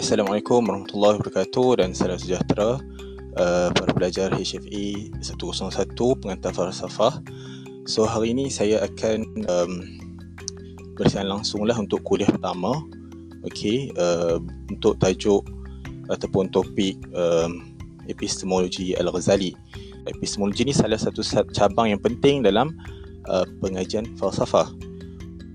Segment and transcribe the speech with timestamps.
[0.00, 2.80] Assalamualaikum warahmatullahi wabarakatuh dan salam sejahtera
[3.36, 7.20] uh, para pelajar HFE 101 pengantar falsafah.
[7.84, 9.72] So hari ini saya akan um,
[10.96, 12.80] bersiaran langsung lah untuk kuliah pertama.
[13.44, 14.40] Okay, uh,
[14.72, 15.44] untuk tajuk
[16.08, 17.76] ataupun topik um,
[18.08, 19.52] epistemologi Al-Ghazali.
[20.08, 21.20] Epistemologi ni salah satu
[21.52, 22.72] cabang yang penting dalam
[23.28, 24.72] uh, pengajian falsafah.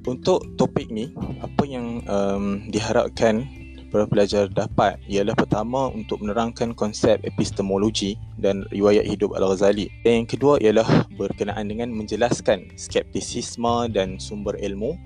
[0.05, 1.09] Untuk topik ni,
[1.41, 3.64] apa yang um, diharapkan
[3.95, 9.87] para pelajar dapat ialah pertama untuk menerangkan konsep epistemologi dan riwayat hidup Al-Ghazali.
[10.03, 14.99] Dan yang kedua ialah berkenaan dengan menjelaskan skeptisisme dan sumber ilmu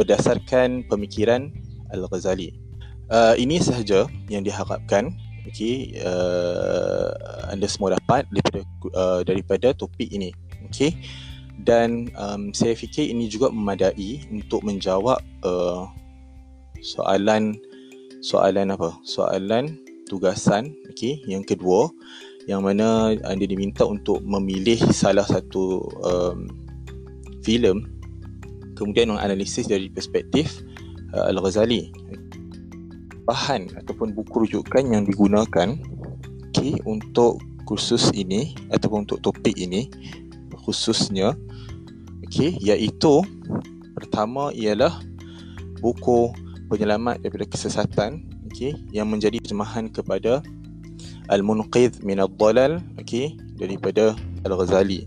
[0.00, 1.52] berdasarkan pemikiran
[1.92, 2.56] Al-Ghazali.
[3.12, 5.12] Uh, ini sahaja yang diharapkan
[5.44, 7.12] okay, uh,
[7.52, 8.60] anda semua dapat daripada,
[8.96, 10.32] uh, daripada topik ini.
[10.72, 10.96] Okay?
[11.68, 15.84] Dan um, saya fikir ini juga memadai untuk menjawab uh,
[16.80, 17.60] soalan
[18.22, 18.94] soalan apa?
[19.02, 21.90] Soalan tugasan okey yang kedua
[22.46, 26.50] yang mana anda diminta untuk memilih salah satu um,
[27.42, 27.86] filem
[28.78, 30.62] kemudian menganalisis dari perspektif
[31.14, 31.90] uh, Al-Ghazali.
[33.22, 35.78] Bahan ataupun buku rujukan yang digunakan
[36.50, 39.86] okey untuk kursus ini ataupun untuk topik ini
[40.66, 41.34] khususnya
[42.26, 43.22] okey iaitu
[43.94, 44.98] pertama ialah
[45.78, 46.34] buku
[46.72, 50.40] penyelamat daripada kesesatan okey yang menjadi terjemahan kepada
[51.28, 54.16] Al-Munqidh min ad-Dalal okey daripada
[54.48, 55.04] Al-Ghazali.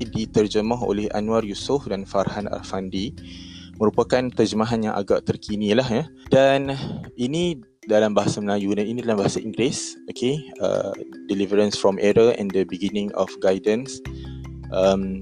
[0.00, 3.12] Diterjemah oleh Anwar Yusof dan Farhan Arfandi.
[3.76, 6.04] Merupakan terjemahan yang agak terkini lah ya.
[6.32, 6.72] Dan
[7.20, 10.96] ini dalam bahasa Melayu dan ini dalam bahasa Inggeris okey uh,
[11.28, 14.00] Deliverance from Error and the Beginning of Guidance.
[14.72, 15.20] Um,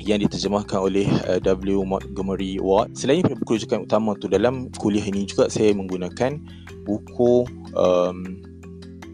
[0.00, 1.84] yang diterjemahkan oleh uh, W.
[1.84, 2.96] Montgomery Watt.
[2.96, 6.40] Selain daripada buku rujukan utama tu dalam kuliah ini juga saya menggunakan
[6.88, 7.44] buku
[7.76, 8.40] um,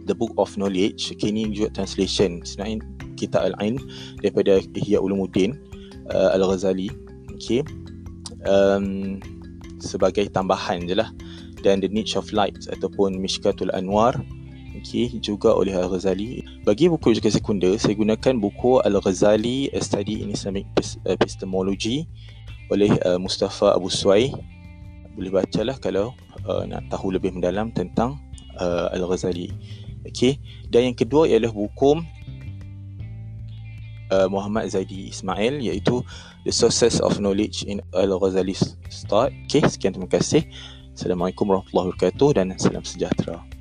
[0.06, 1.18] The Book of Knowledge.
[1.18, 2.40] Okay, ini juga translation.
[2.46, 2.86] Sebenarnya
[3.18, 3.82] kita Al-Ain
[4.22, 5.58] daripada Ihya Ulumuddin
[6.14, 6.88] uh, Al-Ghazali.
[7.34, 7.66] Okay.
[8.46, 9.18] Um,
[9.82, 11.10] sebagai tambahan je lah.
[11.66, 14.14] Dan The Niche of Light ataupun Mishkatul Anwar
[14.82, 16.44] okay, juga oleh Al-Ghazali.
[16.66, 20.66] Bagi buku rujukan sekunder, saya gunakan buku Al-Ghazali A Study in Islamic
[21.06, 22.08] Epistemology
[22.72, 24.34] oleh uh, Mustafa Abu Suai.
[25.16, 26.12] Boleh bacalah kalau
[26.44, 28.20] uh, nak tahu lebih mendalam tentang
[28.60, 29.50] uh, Al-Ghazali.
[30.06, 30.38] Okay.
[30.68, 31.98] Dan yang kedua ialah buku
[34.12, 36.02] uh, Muhammad Zaidi Ismail iaitu
[36.46, 38.76] The Sources of Knowledge in Al-Ghazali's
[39.10, 39.34] Thought.
[39.50, 40.46] Okay, sekian terima kasih.
[40.96, 43.55] Assalamualaikum warahmatullahi wabarakatuh dan salam sejahtera.